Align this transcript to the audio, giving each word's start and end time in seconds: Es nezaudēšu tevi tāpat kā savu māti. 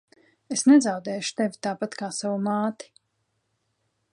Es 0.53 0.63
nezaudēšu 0.69 1.35
tevi 1.41 1.61
tāpat 1.67 1.99
kā 2.01 2.09
savu 2.21 2.41
māti. 2.49 2.91